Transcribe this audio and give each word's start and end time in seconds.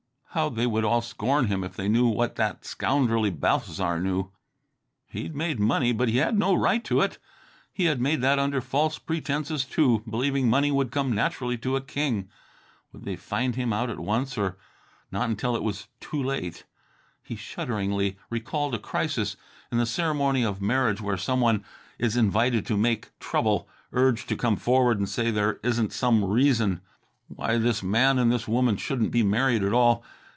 How 0.33 0.47
they 0.47 0.65
would 0.65 0.85
all 0.85 1.01
scorn 1.01 1.47
him 1.47 1.61
if 1.61 1.75
they 1.75 1.89
knew 1.89 2.07
what 2.07 2.37
that 2.37 2.63
scoundrelly 2.63 3.31
Balthasar 3.31 3.99
knew. 3.99 4.31
He'd 5.07 5.35
made 5.35 5.59
money, 5.59 5.91
but 5.91 6.07
he 6.07 6.19
had 6.19 6.39
no 6.39 6.53
right 6.53 6.81
to 6.85 7.01
it. 7.01 7.17
He 7.73 7.83
had 7.83 7.99
made 7.99 8.21
that 8.21 8.39
under 8.39 8.61
false 8.61 8.97
pretenses, 8.97 9.65
too, 9.65 10.03
believing 10.09 10.49
money 10.49 10.71
would 10.71 10.89
come 10.89 11.11
naturally 11.13 11.57
to 11.57 11.75
a 11.75 11.81
king. 11.81 12.29
Would 12.93 13.03
they 13.03 13.17
find 13.17 13.55
him 13.57 13.73
out 13.73 13.89
at 13.89 13.99
once, 13.99 14.37
or 14.37 14.55
not 15.11 15.29
until 15.29 15.53
it 15.53 15.63
was 15.63 15.89
too 15.99 16.23
late? 16.23 16.63
He 17.21 17.35
shudderingly 17.35 18.17
recalled 18.29 18.73
a 18.73 18.79
crisis 18.79 19.35
in 19.69 19.79
the 19.79 19.85
ceremony 19.85 20.43
of 20.45 20.61
marriage 20.61 21.01
where 21.01 21.17
some 21.17 21.41
one 21.41 21.65
is 21.99 22.15
invited 22.15 22.65
to 22.67 22.77
make 22.77 23.09
trouble, 23.19 23.67
urged 23.91 24.29
to 24.29 24.37
come 24.37 24.55
forward 24.55 24.97
and 24.97 25.09
say 25.09 25.27
if 25.27 25.35
there 25.35 25.59
isn't 25.61 25.91
some 25.91 26.23
reason 26.23 26.79
why 27.27 27.57
this 27.57 27.83
man 27.83 28.17
and 28.17 28.31
this 28.31 28.47
woman 28.47 28.77
shouldn't 28.77 29.11
be 29.11 29.23
married 29.23 29.61
at 29.61 29.73
all. 29.73 30.05